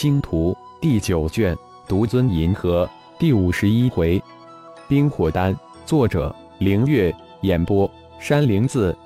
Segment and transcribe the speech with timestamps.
[0.00, 4.22] 星图第九卷，独尊银河第五十一回，
[4.86, 5.52] 冰火丹。
[5.84, 7.12] 作者：凌月。
[7.40, 7.90] 演播：
[8.20, 8.96] 山灵子。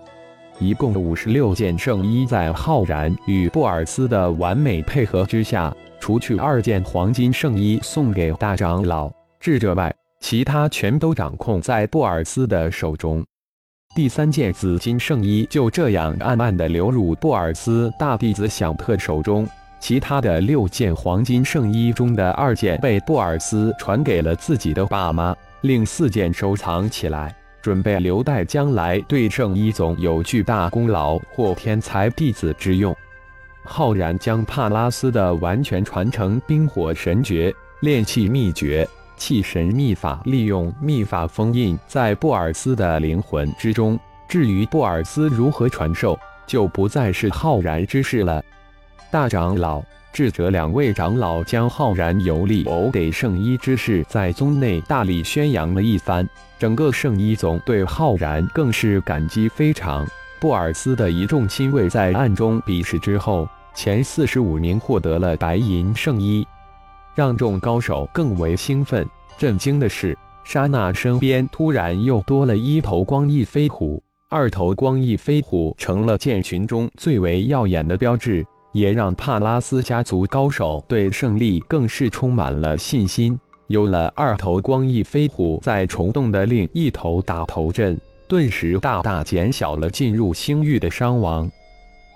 [0.59, 9.91] 一共五十六件圣衣，在浩然与布尔斯的完美配合之下，除去二件黄金圣衣送给大长老智者外，
[10.21, 13.25] 其他全都掌控在布尔斯的手中。
[13.97, 19.49] 第三件紫金圣衣就这样暗暗地流入布尔斯大弟子小特手中。
[19.83, 32.95] 其他的六件黄金圣衣中的二件被布尔斯传给了自己的爸妈，另四件收藏起来，准备留待将来对圣衣总有巨大功劳或天才弟子之用。
[33.65, 43.99] 浩然将帕拉斯的完全传承冰火神诀、炼气秘诀、气神秘法，利用秘法封印在布尔斯的灵魂之中。
[44.29, 48.41] 至于布尔斯如何传授，就不再是浩然之事了。
[49.13, 56.27] 大长老、智者两位长老将浩然游历偶给圣衣之事在宗内大力宣扬了一番，
[56.59, 60.07] 整个圣衣宗对浩然更是感激非常。
[60.41, 66.47] 布尔斯的一众亲卫在暗中比试之后，前四十五名获得了白银圣衣，
[67.15, 69.07] 让众高手更为兴奋。
[69.37, 78.43] 震惊的是，莎娜身边突然又多了一头光翼飞虎，二头光翼飞虎成了剑群中最为耀眼的标志。
[78.73, 83.39] 也让帕拉斯家族高手对胜利更是充满了信心。
[83.69, 91.51] 有了二头光翼飞虎在虫洞的另一头打头阵，顿时大大减小了进入星域的伤亡。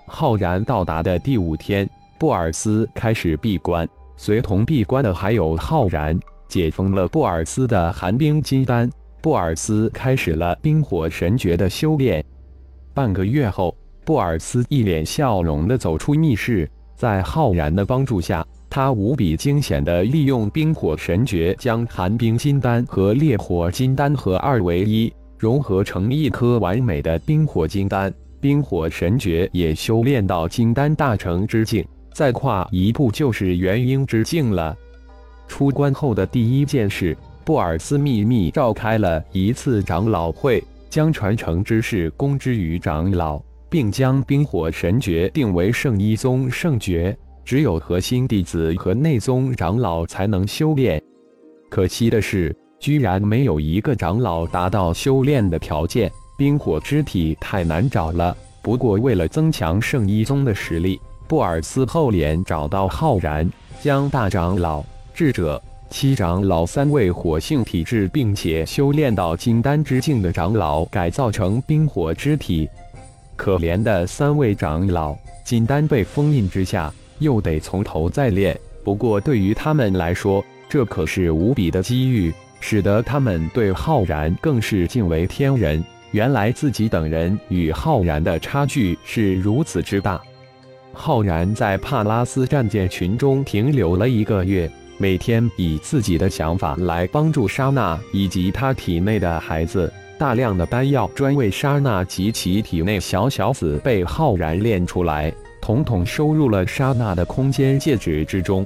[0.05, 6.19] 浩然到达的第五天，布尔斯开始闭关，随同闭关的还有浩然。
[6.47, 8.89] 解封了布尔斯的寒冰金丹，
[9.21, 12.23] 布尔斯开始了冰火神诀的修炼。
[12.93, 13.75] 半个月后。
[14.07, 28.13] 布尔斯一脸笑容地走出密室，在浩然的帮助下，他无比惊险地利用冰火神诀，将寒冰金丹和烈火金丹合二为一，融合成一颗完美的冰火金丹。
[28.39, 34.73] 冰火神诀也修炼到金丹大成之境，再跨一步就是元婴之境了。
[35.49, 37.13] 出关后的第一件事，
[37.43, 43.41] 布尔斯秘密召开了一次长老会，将传承之事公之于长老。
[43.69, 51.01] 并将冰火神诀定为圣一宗圣诀，只有核心弟子和内宗长老才能修炼。
[51.69, 56.11] 可惜的是，居然没有一个长老达到修炼的条件。
[56.37, 58.37] 冰火之体太难找了。
[58.61, 63.49] 不过，为了增强圣一宗的实力，布尔斯后脸找到浩然，
[63.81, 64.83] 将大长老、
[65.15, 72.69] 智者、七长老三位火性体质并且修炼到金丹之境的长老改造成冰火之体。
[73.37, 75.15] 可怜的三位长老，
[75.45, 78.59] 金丹被封印之下，又得从头再练。
[78.83, 85.81] 不过对于他们来说，这可是无比的机遇，使得他们对浩然更是敬为天人。
[86.11, 90.19] 原来自己等人与浩然的差距是如此之大。
[90.91, 99.91] 浩然在帕拉斯战舰群中停留了一个月，每天以自己的想法来帮助莎娜以及她体内的孩子。
[100.17, 108.65] 大量的丹药专为莎娜及其体内小小子被浩然炼出来，统统收入了莎娜的空间戒指之中。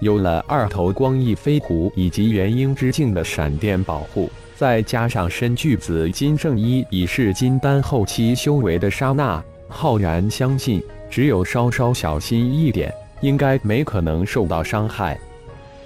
[0.00, 10.80] 有了二头光翼飞狐以及元婴之境的闪电保护，再加上身具紫金圣衣已是金丹后期修为的莎娜，浩然相信，
[11.10, 15.18] 只有稍稍小心一点，应该没可能受到伤害。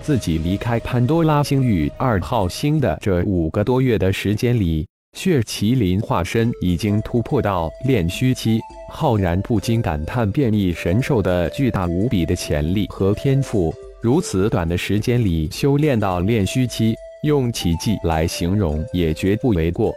[0.02, 8.60] 自己离开潘多拉星域二号星的这五个多月的时间里，血麒麟化身已经突破到炼虚期。
[8.90, 13.72] 浩然不禁感叹变异神兽的巨大无比的潜力和天赋。
[14.02, 19.94] 如此短的时间里修炼到炼虚期，用奇迹来形容也绝不为过。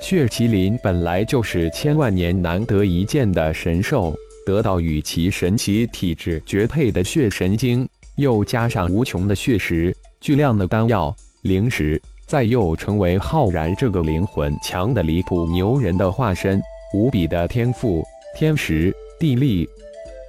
[0.00, 4.14] 血麒麟本来就是千万年难得一见的神兽，
[4.46, 7.86] 得到与其神奇体质绝配的血神经。
[8.16, 16.62] 又加上无穷的血石、巨量的丹药、灵石，再又成为浩然这个灵魂强的离谱牛人的化身，
[16.94, 18.04] 无比的天赋、
[18.36, 19.68] 天时、地利，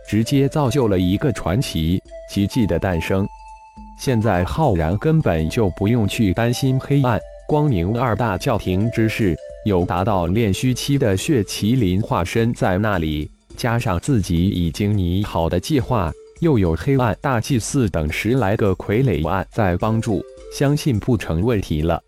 [0.08, 3.28] 直接造就了一个传奇奇迹的诞生。
[4.00, 9.36] 现在浩然根本就不用去担心黑暗、光明二大教廷之事，
[9.66, 16.12] 有达到炼虚期的血麒麟化身在那里，加上自己已经拟好的计划。
[16.42, 20.24] 又有黑暗大祭司等十来个傀儡案在帮助，
[20.54, 22.02] 相信不成问题了。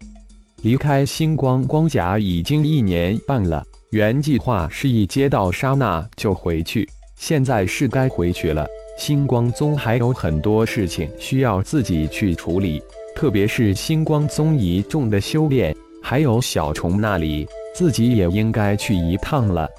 [0.63, 8.68] 离开星光光甲已经一年半了，原计划是一接到莎娜就回去，现在是该回去了。
[8.97, 12.81] 星光宗还有很多事情需要自己去处理，
[13.15, 19.69] 特别是星光宗一众的修炼，还有小虫那里，自己也应该去一趟了。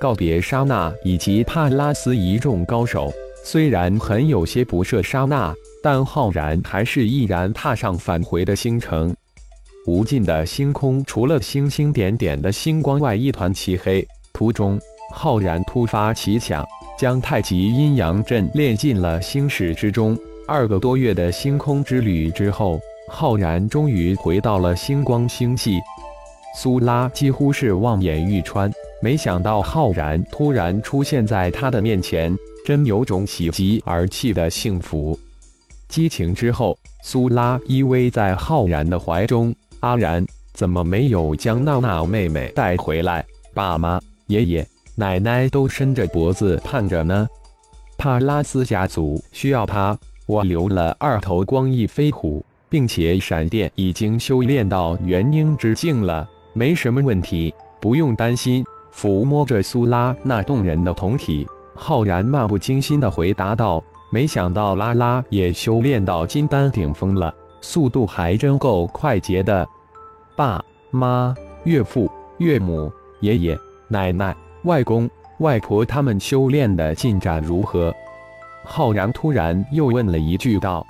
[0.00, 3.12] 告别莎娜以及帕拉斯一众高手，
[3.48, 9.14] 虽然很有些不舍莎娜，但浩然还是毅然踏上返回的星城。
[9.86, 14.04] 无尽的星空，除了星星点点的星光外，一团漆黑。
[14.32, 14.76] 途中，
[15.14, 16.66] 浩然突发奇想，
[16.98, 20.18] 将太极阴阳阵练进了星矢之中。
[20.48, 25.78] 二个多月的星空之旅之后，浩然终于回到了星光星系。
[26.56, 28.68] 苏拉几乎是望眼欲穿，
[29.00, 35.16] 没想到浩然突然出现在他的面前，真有种喜极而泣的幸福。
[35.86, 39.54] 激情之后，苏拉依偎在浩然的怀中。
[39.78, 43.24] 阿然怎么没有将娜娜妹妹带回来？
[43.54, 44.66] 爸妈、爷爷、
[44.96, 47.28] 奶奶都伸着脖子盼着呢。
[47.96, 49.96] 帕拉斯家族需要他，
[50.26, 58.64] 我留了二头光翼飞虎，并且闪电已经修炼到元婴之境了，没什么问题，不用担心。
[58.92, 69.66] 抚摸着苏拉那动人的酮体，浩然漫不经心地回答道：“没想到拉拉也修炼到金丹顶峰了。”速度还真够快捷的，
[70.36, 71.34] 爸妈、
[71.64, 72.08] 岳父、
[72.38, 73.58] 岳母、爷爷、
[73.88, 75.08] 奶奶、外公、
[75.38, 77.92] 外婆他们修炼的进展如何？
[78.64, 80.86] 浩然突然又问了一句道：“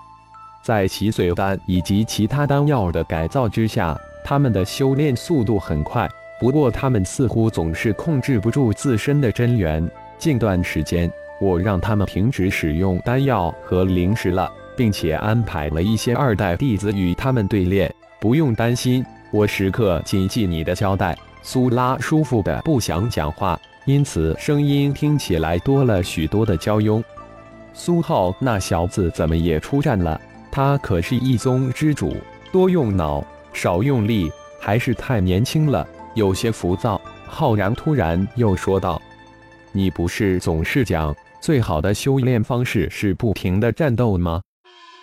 [0.62, 6.08] 在洗髓丹以及其他丹药的改造之下，他们的修炼速度很快。
[6.38, 9.88] 不过他们似乎总是控制不住自身的真元。
[10.18, 11.10] 近段时间，
[11.40, 17.90] 我让他们停止使用丹药和灵石了。”并且安排了一些二代弟子与他们对练，
[18.20, 21.16] 不用担心，我时刻谨记你的交代。
[21.42, 27.02] 苏拉舒服的不想讲话，因此声音听起来多了许多的娇慵。
[27.72, 30.20] 苏浩那小子怎么也出战了？
[30.52, 32.14] 他可是一宗之主，
[32.52, 33.24] 多用脑，
[33.54, 34.30] 少用力，
[34.60, 37.00] 还是太年轻了，有些浮躁。
[37.26, 39.00] 浩然突然又说道
[39.76, 44.40] ：“你不是总是讲最好的修炼方式是不停的战斗吗？”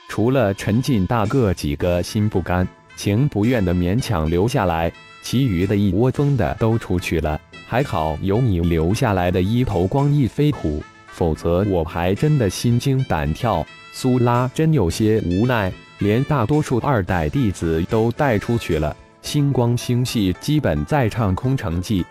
[0.10, 4.92] 除了陈进大个几个心不甘情不愿的勉强留下来，
[5.22, 7.40] 其余的一窝蜂的都出去了。
[7.68, 13.66] 还好有你留下来的一头光翼飞虎，否则我还真的心惊胆跳。
[13.92, 22.06] 苏拉真有些无奈，连大多数二代弟子都带出去了，星光星系基本在唱空城计。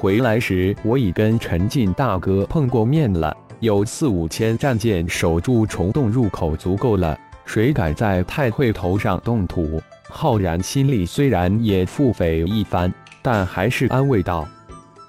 [0.00, 3.36] 回来时我已跟陈进大哥碰过面了。
[3.58, 7.18] 有四五千战舰守住虫洞入口，足够了。
[7.44, 9.82] 谁敢在太会头上动土？
[10.08, 14.46] 浩然心里虽然也腹诽一番，但还是安慰道：“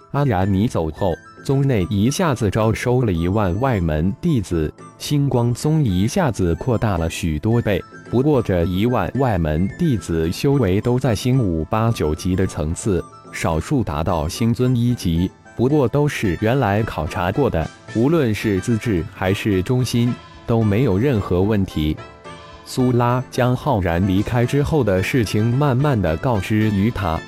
[0.09, 1.13] 阿然，你走后，
[1.45, 7.79] 宗内一下子招收了一万外门弟子，星光宗一下子扩大了许多倍。
[8.09, 20.15] 不过这一万外门弟子修为都在星五八九级的层次，少数达到星尊一级。”不过都是原来考察过的，无论是资质还是忠心，
[20.47, 21.97] 都没有任何问题。
[22.63, 27.19] 苏拉将浩然离开之后的事情慢慢的告知于他。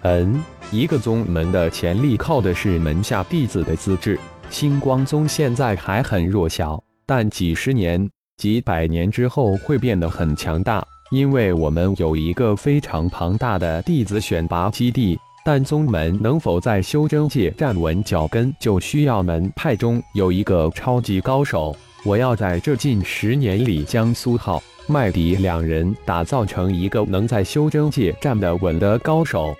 [0.00, 4.18] 嗯，一个宗门的潜力靠的是门下弟子的资质。
[4.48, 8.08] 星光宗现在还很弱小，但几十年、
[8.38, 15.18] 几百年之后会变得很强大，因为我们有一个非常庞大的弟子选拔基地。
[15.50, 21.74] 但宗门能否在修真界站稳脚跟，就需要门派中有一个超级高手。
[22.04, 29.56] 我要在这近十年里，将苏浩、麦迪两人打造成一个能在修真界站得稳的高手。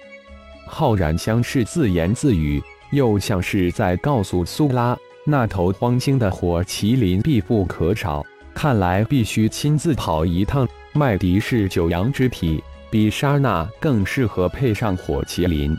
[0.67, 10.69] 浩然像是自言自语，又像是在告诉苏拉，那头荒星的火麒麟必不可少，看来必须亲自跑一趟。
[10.93, 12.63] 麦迪是九阳之体。
[12.91, 15.77] 比莎娜更适合配上火麒麟，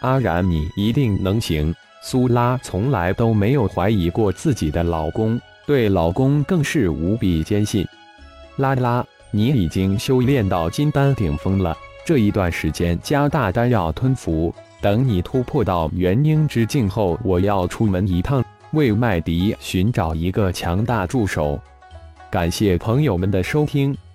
[0.00, 1.74] 阿然，你一定能行。
[2.00, 7.86] 苏拉从来都没有怀疑过自己的老公，对老公更是无比坚信。
[8.56, 21.60] 拉拉，你已经修炼到金丹顶峰了，这一段时间加大丹药吞服，等你突破到元婴之境后，我要出门一趟，为麦迪寻找一个强大助手。
[22.30, 23.96] 感谢朋友们的收听。